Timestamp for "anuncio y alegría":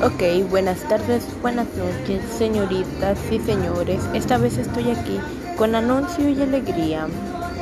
5.74-7.08